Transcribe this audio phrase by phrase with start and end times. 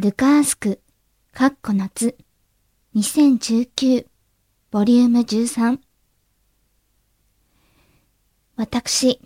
[0.00, 0.80] ルカースク、
[1.32, 2.16] カッコ夏、
[2.94, 4.06] 2019、
[4.70, 5.80] ボリューム13。
[8.54, 9.20] 私、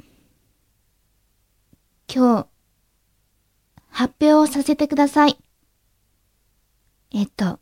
[2.08, 2.46] 今日、
[3.90, 5.36] 発表をさせてください。
[7.12, 7.61] えっと、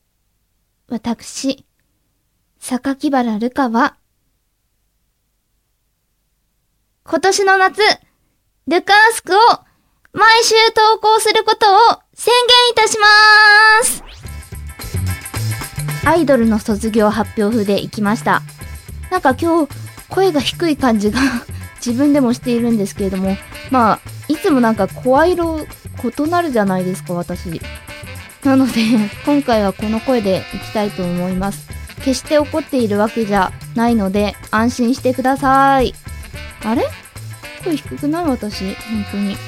[0.86, 1.66] 私、
[2.60, 3.96] 榊原ルカは、
[7.02, 7.80] 今年の夏、
[8.68, 9.38] ルカースクを
[10.12, 13.06] 毎週投稿することを宣言いたしま
[13.82, 14.04] す
[16.06, 18.42] アイドルの卒業発表風で行きました。
[19.10, 19.72] なんか今日、
[20.10, 21.18] 声が低い感じが
[21.84, 23.38] 自分でもしているんですけれども、
[23.70, 25.66] まあ、いつもなんか声色
[26.18, 27.58] 異なるじゃないですか、私。
[28.44, 28.82] なので、
[29.24, 31.68] 今回はこの声でいきたいと思います。
[32.02, 35.94] 決して怒っているわけじゃないので、安心してください。
[36.64, 36.86] あれ？
[37.64, 38.24] 声低くない？
[38.26, 39.38] 私、本当に。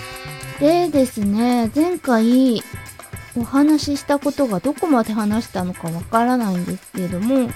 [0.63, 2.63] でですね、前回
[3.37, 7.51] お話ししたことがどこまで話したのかわからないんですけれども、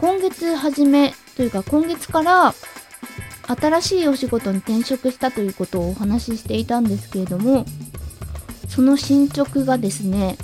[0.00, 2.52] 今月初めというか今月から
[3.46, 7.66] 新しいお仕事に転職したということをお話ししていたんですけれども、
[8.68, 10.36] その進捗がですね、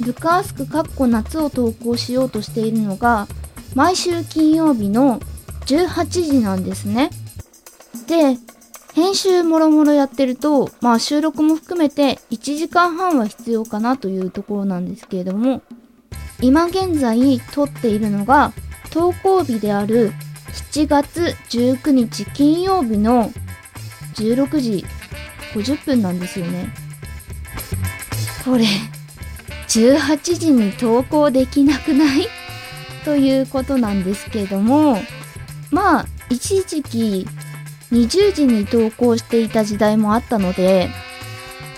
[0.00, 3.28] ルカースクかっこ夏を投稿しようとしているのが、
[3.74, 5.20] 毎週金曜日の
[5.66, 7.10] 18時なんですね。
[8.06, 8.38] で、
[8.98, 15.62] 編集もろもろやってると、まあ収録も含めて1時間半は必要かなというところなんですけれども、
[16.40, 18.52] 今現在撮っているのが
[18.90, 20.10] 投稿日である
[20.72, 23.30] 7月19日金曜日の
[24.14, 24.84] 16時
[25.54, 26.68] 50分なんですよね。
[28.44, 28.64] これ、
[29.68, 32.26] 18時に投稿できなくない？
[33.04, 34.98] ということなんですけども、
[35.70, 37.28] まあ、一時期
[37.92, 40.90] 20時に投稿していた時代もあったので、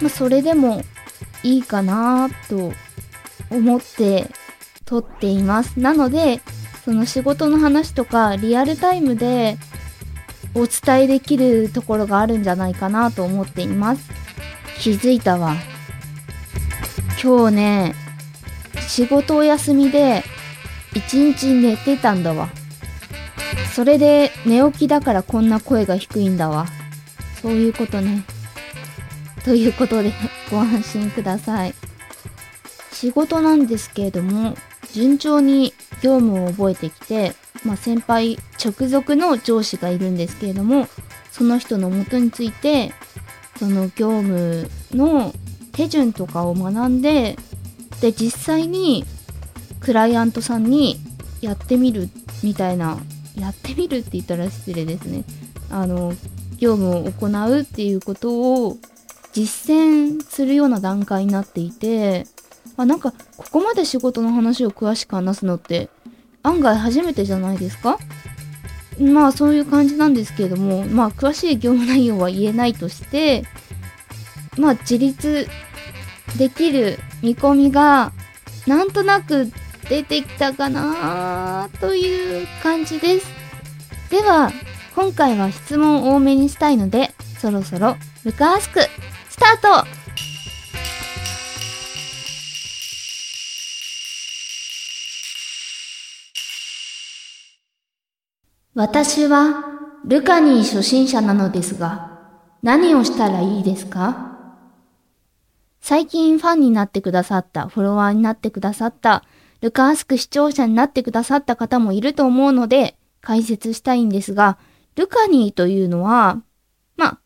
[0.00, 0.82] まあ、それでも
[1.42, 2.72] いいかなと
[3.50, 4.28] 思って
[4.84, 5.78] 撮っています。
[5.78, 6.40] なので、
[6.84, 9.56] その仕事の話とかリアルタイムで
[10.54, 14.10] お伝えできるところがあるんじゃないかなと思っています。
[14.78, 15.54] 気づいたわ。
[17.22, 17.94] 今日ね、
[18.88, 20.24] 仕事お休みで
[20.94, 22.48] 一日寝てたんだわ。
[23.74, 26.66] それで寝起きだからこんな声が低いんだわ。
[27.40, 28.24] そういうことね。
[29.44, 30.12] ということで
[30.50, 31.74] ご安心ください。
[32.92, 34.56] 仕事なんですけれども、
[34.92, 35.72] 順調に
[36.02, 37.34] 業務を覚えてきて、
[37.64, 40.88] まあ、先輩直属の上司がいるんですけれども、
[41.30, 42.92] その人のもとについて、
[43.58, 45.34] その業務の
[45.72, 47.38] 手順とかを学んで、
[48.00, 49.04] で、実際に
[49.80, 50.98] クライアントさんに
[51.40, 52.08] やってみる
[52.42, 52.98] みたいな
[53.40, 55.24] やってみるって言ったら失礼ですね。
[55.70, 56.14] あの、
[56.58, 58.76] 業務を行うっていうことを
[59.32, 62.26] 実践するような段階になっていて、
[62.76, 65.88] あ、なんか、ここまで仕事の話を詳しく話すのって
[66.42, 67.98] 案外初めてじゃないですか？
[68.98, 73.44] まあそういう感じなんですけれども、まあ詳しい業務内容は言えないとして、
[74.58, 75.48] まあ自立
[76.36, 78.12] できる見込みが
[78.66, 79.50] なんとなく
[79.90, 83.26] 出てきたかなという感じです。
[84.08, 84.52] では、
[84.94, 88.80] 今回は質問多めにしたいので、そろそろルカースク、
[89.28, 89.88] スタート
[98.74, 99.64] 私は
[100.04, 102.16] ルカに初心者なのですが、
[102.62, 104.36] 何をしたらいいですか？
[105.80, 109.24] 最近ファンになってくださった、フォロワーになってくださった
[109.60, 114.58] ルカースク視聴者になってくださった方もいると思うので、解説したいんですが、
[114.96, 116.42] ルカニーというのは、
[116.96, 117.20] ま、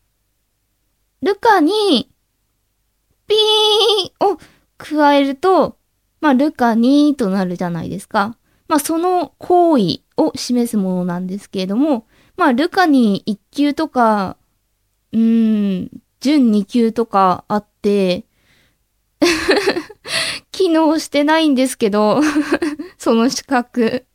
[1.21, 2.11] ルカに、
[3.27, 4.37] ピーを
[4.77, 5.77] 加えると、
[6.21, 8.37] まあ、ルカニーとなるじゃないですか。
[8.67, 12.07] まあ、その行為を示すものなんですけれども、
[12.37, 14.37] まあ、ルカに1級とか、
[15.13, 18.25] うーん、準2級とかあって、
[20.55, 22.21] 機能してないんですけど、
[22.97, 24.05] その資格。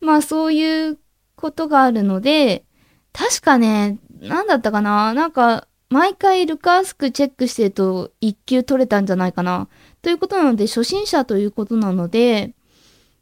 [0.00, 0.98] まあそういう
[1.34, 2.66] ことがあるので、
[3.14, 9.68] 確かね、なんだったかななんか、毎回ルカースクチェックしてると1級取れたんじゃないかな。
[10.02, 12.54] ということなので、初心者ということなので、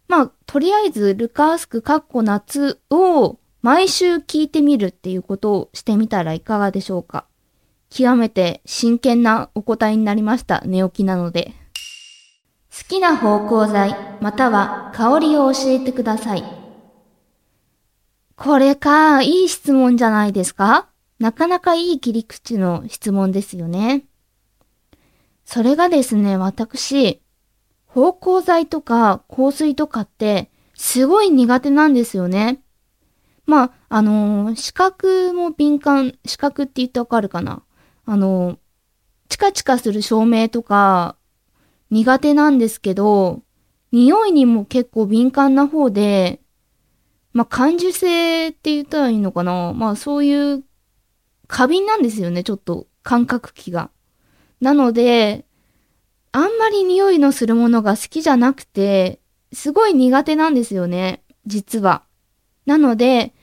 [0.08, 7.26] まあ、とりあえずルカースクカッコ夏を毎週聞いてみるっていうことをしてみたらいかがでしょうか。
[7.90, 10.62] 極めて真剣なお答えになりました。
[10.66, 11.54] 寝起きなので。
[12.76, 16.42] 好きな芳香剤または香りを教えてください。
[18.34, 20.88] これか、いい質問じゃないですか？
[21.20, 24.06] なかなかいい切り口の質問ですよね。
[25.44, 27.22] それがですね、私、
[27.86, 32.60] 芳香剤とか香水とかってすごい苦手なんですよね。
[33.46, 37.62] まあ、あのー、視覚も敏感、視覚って言ってわかるかな？
[38.04, 38.58] あのー、
[39.28, 41.14] チカチカする照明とか
[41.94, 43.42] 苦手なんですけど、
[43.92, 46.40] 匂いにも結構敏感な方で、
[47.32, 50.64] まあ、感受性って言ったらいいのかなまあ、そういう
[51.46, 53.90] 過敏なんですよね、ちょっと感覚器が。
[54.60, 55.44] なので、
[56.32, 59.20] あんまり匂いのするものが好きじゃなくて、
[59.52, 62.02] すごい苦手なんですよね、実は。
[62.66, 63.34] なので、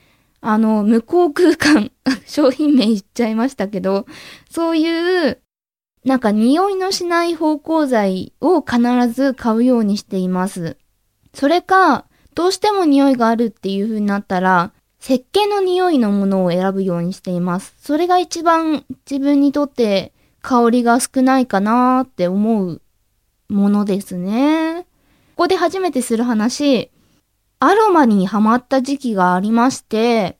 [0.42, 1.90] あの、向こう空間、
[2.26, 4.04] 商品名言っちゃいましたけど、
[4.50, 5.41] そういう、
[6.04, 10.76] なんか匂いのしない芳香剤を必ず買うようにしています。
[11.32, 17.74] それか、どうしても匂いがあるっていう風になったら、石鹸の匂いのものを選ぶようにしています。
[17.78, 20.12] それが一番自分にとって
[20.42, 22.82] 香りが少ないかなーって思う
[23.48, 24.86] ものですね。
[25.36, 26.90] ここで初めてする話、
[27.58, 30.38] アロマにハマった時期がありまして、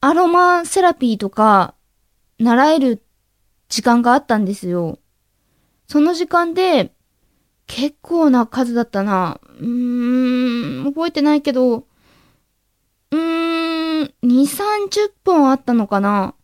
[0.00, 1.74] アロマセラピーとか
[2.38, 3.02] 習える
[3.70, 4.98] 時間があったんですよ。
[5.88, 6.92] その時間で
[7.66, 9.40] 結構な数だったな。
[9.60, 11.86] うーん、覚えてないけど、
[13.12, 16.34] うーん、2、30本あったのかな。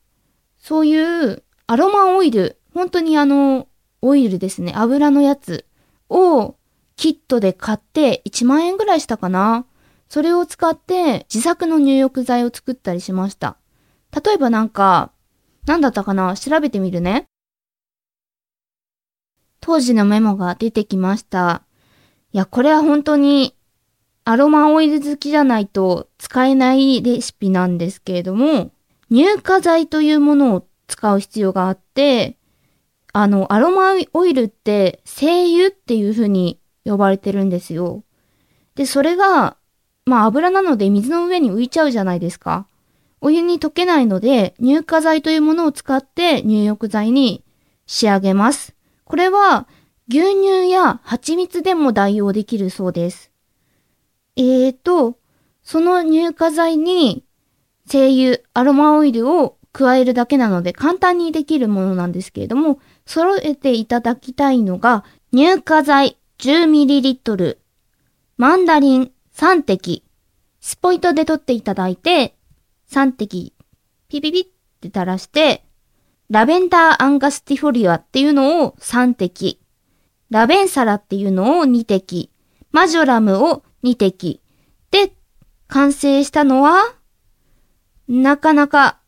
[0.58, 3.68] そういうアロマオイル、本当にあの、
[4.02, 5.66] オイルですね、油のやつ
[6.08, 6.56] を
[6.94, 9.66] キットで買って1万円ぐらいしたかな。
[10.08, 13.56] それを使って自作の入浴剤を作ったりしました。
[14.24, 15.10] 例えばなんか、
[15.66, 16.36] なんだったかな？
[16.36, 17.26] 調べてみるね。
[19.60, 21.62] 当時のメモが出てきました。
[22.32, 23.56] いや、これは本当に
[24.24, 28.70] アロマオイル好きじゃないと使えないレシピなんですけれども、
[29.10, 32.36] 乳化剤というものを使う必要があって、
[33.12, 38.04] あの、アロマオイルって精油っていう風に呼ばれてるんですよ。
[38.74, 39.56] で、それが
[40.04, 42.68] まあ油なので水の上に浮いちゃうじゃないですか。
[43.26, 47.42] お湯に溶けないので乳化剤というものを使って入浴剤に
[47.84, 48.76] 仕上げます。
[49.04, 49.66] これは
[50.08, 53.32] 牛乳や蜂蜜でも代用できるそうです。
[54.36, 55.18] えーと、
[55.64, 57.24] その乳化剤に
[57.88, 67.58] 精油、アロマオイルを加えるだけなので簡単にできるものなんですけれども、揃えていただきたいのが乳化剤 10ml、
[68.36, 70.04] マンダリン3滴、
[70.60, 72.35] スポイトで取っていただいて、
[72.96, 73.52] 3滴、
[74.08, 74.44] ピピピっ
[74.80, 75.66] て垂らして、
[76.30, 79.60] ラベンダーアンガスティフォリアっていうのを3滴、
[80.30, 82.30] ラベンサラっていうのを2滴、
[82.72, 84.40] マジョラムを2滴。
[84.90, 85.12] で、
[85.68, 86.94] 完成したのは、
[88.08, 88.98] なかなか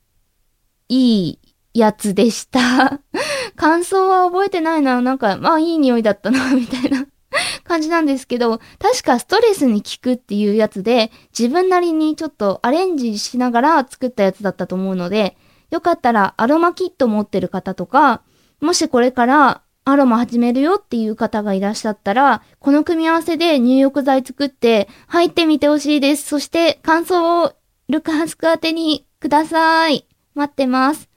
[0.90, 1.38] いい
[1.72, 3.00] やつでした。
[3.56, 5.00] 感想は覚えてないな。
[5.00, 7.06] なんか、まあいい匂いだったな、みたいな
[7.64, 15.36] 感じなんですけど、確かストレスに効くっていうやつで、自分なりにちょっとアレンジしながら作ったやつだったと思うので、
[15.70, 18.22] よかったらアロマキット持ってる方とか、
[18.60, 26.26] もしこれからアロマ始めるよっていう方がいらっしゃったら、この組み合わせで入浴剤作って入ってみてほしいです。
[26.26, 27.52] そして感想を
[27.88, 30.06] ルカハスク宛てにください。
[30.34, 31.08] 待ってます。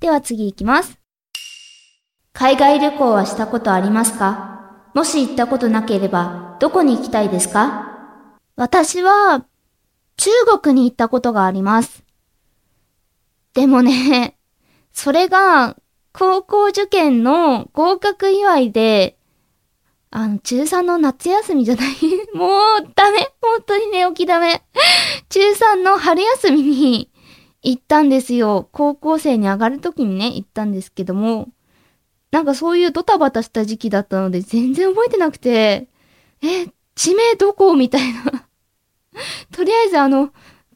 [0.00, 0.98] では次行きます。
[2.32, 4.59] 海外旅行はしたことありますか？
[4.94, 7.86] もし行ったことなければ、どこに行きたいですか？
[8.56, 9.44] 私は、
[10.16, 10.30] 中
[10.60, 12.02] 国に行ったことがあります。
[13.54, 14.36] でもね、
[14.92, 15.76] それが、
[16.12, 19.16] 高校受験の合格祝いで、
[20.10, 21.94] あの、中3の夏休みじゃない？
[22.36, 23.30] もうダメ！
[23.40, 24.62] 本当に寝起きダメ！
[25.28, 27.10] 中3の春休みに
[27.62, 28.68] 行ったんですよ。
[28.72, 31.48] 高校生に上がる時にね、行ったんですけども、
[32.30, 35.88] なんかそういうドタバタした時期だったので全然覚えてなくて、
[36.42, 37.74] え、地名どこ？
[37.74, 38.46] みたいな。
[39.52, 40.30] とりあえずあの、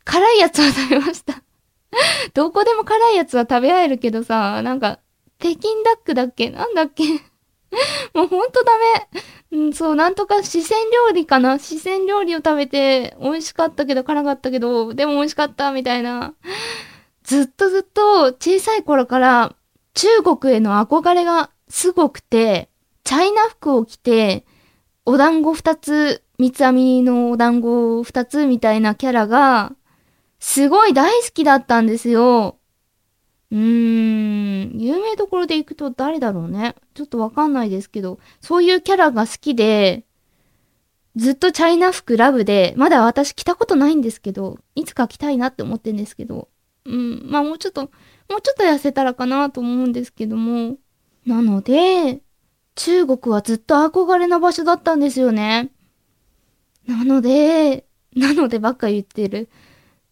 [0.04, 1.42] 辛いやつは食べました
[2.34, 4.98] どこでも辛いやつは食べられるけどさ、なんか、
[5.38, 6.50] 北京ダックだっけ？
[6.50, 7.04] なんだっけ？
[8.14, 9.58] もうほんとダメ。
[9.58, 11.58] うん、そう、なんとか四川料理かな？
[11.58, 16.34] 四川料理を食べて、美味しかったけど辛かったけど、でも美味しかったみたいな。
[17.22, 19.54] ずっとずっと小さい頃から
[19.94, 22.68] 中国への憧れがすごくて、
[23.04, 24.44] チャイナ服を着て、
[25.06, 29.74] お団子二つ、三つ編みのお団子二つみたいなキャラが、
[30.40, 32.58] すごい大好きだったんですよ。
[33.50, 36.74] うーん、有名どころで行くと誰だろうね。
[36.94, 40.04] ちょっとわかんないですけど、そういうキャラが好きで、
[41.14, 46.48] ずっとチャイナ服ラブで、まだ私着たことないんですけど、いつか着たいなって思ってんですけど、
[46.84, 47.90] うん、まあもうちょっと
[48.28, 50.76] もうちょっと痩せたらかなと思うんですけども。
[51.26, 52.22] なので、
[52.74, 55.70] 中国はずっと憧れの場所だったんですよね。
[56.86, 59.48] なので、なのでばっか言ってる。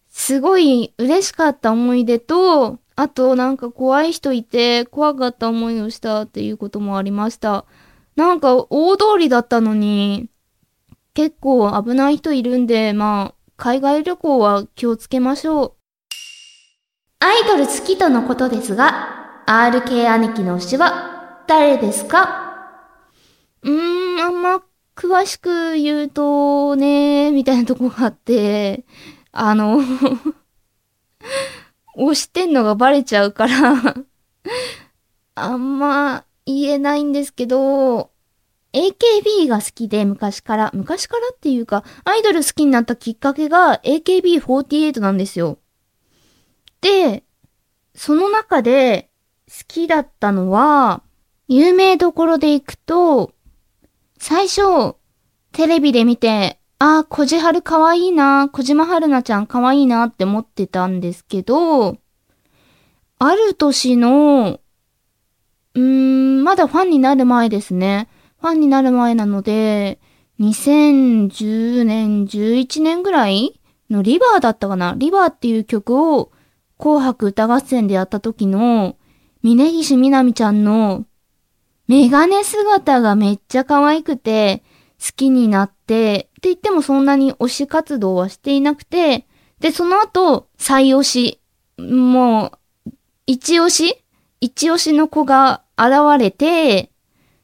[0.08, 7.64] すごい嬉しかった思い出と、あとなんか怖い人いて怖かった思いをしたっていうこともありました。
[8.16, 10.28] なんか大通りだったのに、
[11.14, 15.81] 結構危ない人いるんで、まあ、海外旅行は気をつけましょう。
[17.24, 22.50] アイドル好きとのことですが、RK 兄貴の推しは誰ですか？
[23.62, 24.60] うーん、あんま
[24.96, 28.84] 詳しく言うとね、みたいなとこがあって、
[29.30, 29.78] あの
[31.96, 33.94] 推してんのがバレちゃうから
[35.36, 38.10] あんま言えないんですけど、
[38.72, 45.58] AKB が好きで昔から、昔からっていうか、アイドル好きになったきっかけが AKB48 なんですよ。
[46.82, 47.24] で、
[47.94, 49.08] その中で
[49.48, 51.02] 好きだったのは、
[51.48, 53.32] 有名どころで行くと、
[54.18, 54.96] 最初、
[55.52, 61.98] テレビで見て、ああ、こじはるかわいいな、小島春菜ちゃんかわいいなって思ってたんですけど、
[63.18, 64.58] ある年の、
[65.74, 68.08] うーん、まだファンになる前ですね。
[68.40, 70.00] ファンになる前なので、
[70.40, 76.31] 2010年、11年ぐらいのリバーだったかなリバーっていう曲を
[76.82, 78.96] 紅白歌合戦でやった時の
[79.44, 81.04] 峯岸みなみちゃんの
[81.86, 84.64] メガネ姿がめっちゃ可愛くて
[85.00, 89.28] 好きになって、って言ってもそんなに推し活動はしていなくて、
[89.60, 91.40] で、その後、再推し、
[91.78, 92.52] も
[92.86, 92.90] う、
[93.26, 94.04] 一押し
[94.40, 96.90] 一押しの子が現れて、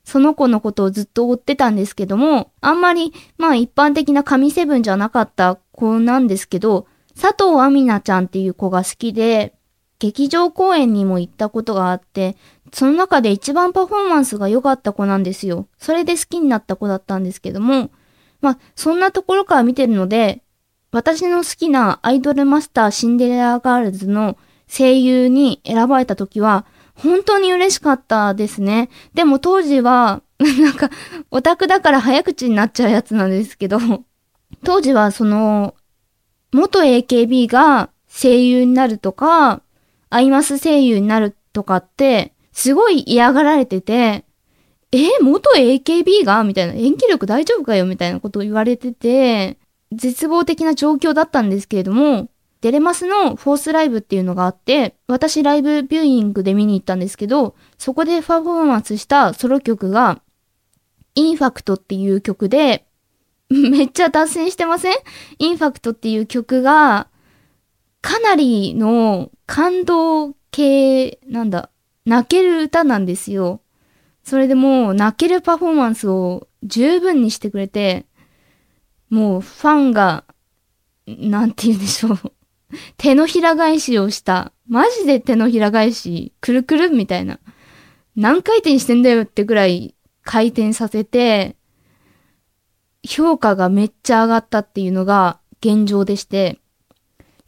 [0.03, 6.89] その子のことをずっと追ってたんですけども、あんまり、まあ一般的な神セブンじゃなかった子なんですけど、
[7.21, 9.55] 佐藤亜美奈ちゃんっていう子が好きで、
[9.99, 12.37] 劇場公演にも行ったことがあって、
[12.73, 15.67] その中で一番パフォーマンスが良かった子なんですよ。
[15.79, 17.91] それで好きになった子だったんですけども、
[18.41, 20.45] まあ、そんなところから見てるので、
[20.93, 28.91] 私の好きなアイドルマスターシンデレラガールズの声優に選ばれた時は、本当に嬉しかったですね。
[29.15, 30.91] でも当時は、 なんか、
[31.33, 33.79] オタクだから早口になっちゃうやつなんですけど、
[34.65, 35.75] 当時はその、
[36.53, 39.63] 元 AKB が声優になるとか、
[40.11, 44.25] アイマス声優になるとかって、すごい嫌がられてて、
[44.91, 46.43] え、元 AKB が？
[46.45, 49.59] みたいな、演技力大丈夫かよみたいなことを言われてて、
[49.93, 52.29] 絶望的な状況だったんですけれども、
[52.63, 60.23] デレマスのフォースライブっていうのがあって、私ライブビューイングで見に行ったんですけど、そこでパフォーマンスしたソロ曲が、
[61.15, 62.87] インファクトっていう曲で、
[63.71, 64.97] めっちゃ脱線してません？
[65.39, 67.09] インファクトっていう曲が、
[68.01, 71.71] かなりの感動系、なんだ、
[72.05, 73.61] 泣ける歌なんですよ。
[74.23, 78.07] それでもう泣けるパフォーマンスを十分にしてくれて、
[79.09, 80.25] もうファンが、
[81.07, 82.19] なんて言うんでしょう。
[82.99, 84.53] 手のひら返しをした。
[84.69, 87.41] マジで手のひら返し、くるくるみたいな。
[88.15, 91.57] 何回転してんだよってぐらい回転させて、
[93.09, 96.59] 評価がめっちゃ上がったっていうのが現状でして、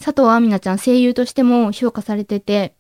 [0.03, 2.75] 佐藤亜美奈ちゃん声優としても評価されてて、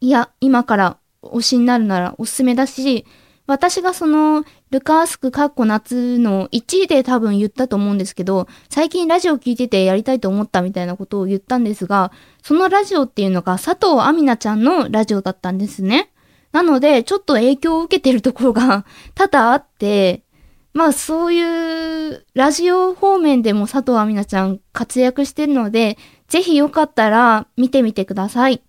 [0.00, 3.06] いや、今から推しになるならおすすめだし、
[3.46, 12.10] 私がその、ルカースクカッコ夏の1位で多分言ったと思うんですけど、最近ラジオ聞いててやりたいと思ったみたいなことを言ったんですが、
[12.42, 16.10] そのラジオっていうのが佐藤亜美奈ちゃんのラジオだったんですね。
[16.50, 18.84] なので、ちょっと影響を受けてるところが
[19.14, 20.24] 多々あって、
[20.72, 25.98] まあそういうラジオ方面でも佐藤亜美奈ちゃん活躍してるので、
[26.28, 28.62] ぜひよかったら見てみてください。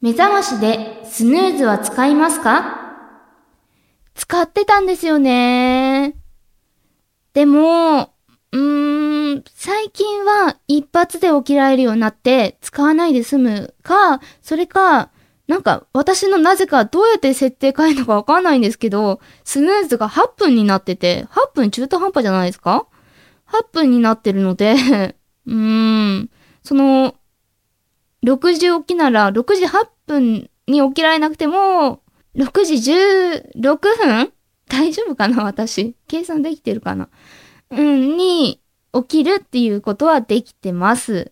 [0.00, 2.78] 目覚ましでスヌーズは使いますか？
[4.14, 6.14] 使ってたんですよね。
[7.34, 8.12] でも、
[8.52, 15.10] うーん、最近は一発で起きられるようになって使わないで済むか、それか、
[15.52, 22.86] なんか私のなぜかどうやって設定変えるのかわかんないんですけど、スヌーズが8分になってて、8分中途半端じゃないですか
[23.48, 24.72] ?8 分になってるので
[25.46, 26.30] うーん、
[26.62, 27.16] その、
[28.24, 32.00] 6時起きなら6時8分に起きられなくても、
[32.34, 32.74] 6時
[33.60, 34.32] 16分？
[34.68, 35.94] 大丈夫かな私。
[36.08, 37.10] 計算できてるかな？
[37.68, 38.62] うん、に
[38.94, 41.31] 起きるっていうことはできてます。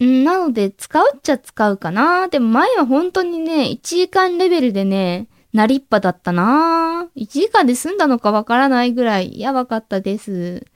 [0.00, 2.28] なので、使うっちゃ使うかな。
[2.28, 7.08] でも前は本当にね、1時間レベルでね、なりっぱだったな。
[7.16, 10.66] 1時間で済んだのかわからないぐらいやばかったです。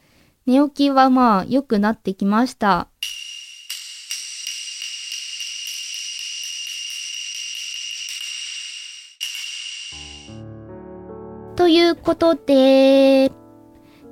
[0.47, 2.89] 寝起きはまあ良くなってきました。
[11.55, 13.31] ということで、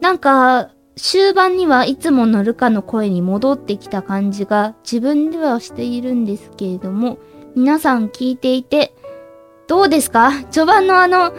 [0.01, 0.71] なんか、
[1.03, 7.19] 終盤にはいつものルカの声に戻ってきた感じが自分ではしているんですけれども、
[7.57, 8.95] 皆さん聞いていて、
[9.67, 10.33] どうですか？
[10.51, 11.33] 序盤のあの、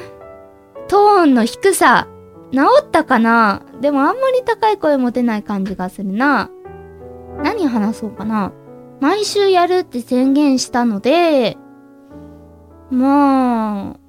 [0.88, 2.08] トーンの低さ、
[2.52, 3.64] 治ったかな？
[3.82, 6.50] でもあんまり高い声も出ない感じがするな。
[7.44, 8.52] 何話そうかな？
[9.00, 11.58] 毎週やるって宣言したので、
[12.90, 14.00] まあ、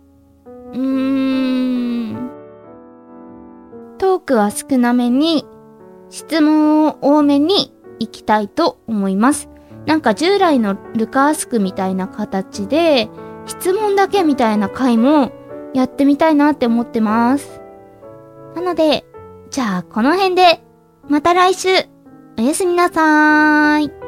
[0.72, 1.91] うーん。
[4.02, 5.46] トークは少なめに、
[6.10, 9.48] 質問を多めに行きたいと思います。
[9.86, 13.08] なんか従来のルカースクみたいな形で、
[13.46, 15.30] 質問だけみたいな回も
[15.72, 17.60] やってみたいなって思ってます。
[18.56, 19.04] なので、
[19.50, 20.64] じゃあこの辺で、
[21.08, 21.68] また来週、
[22.36, 24.01] おやすみなさーい。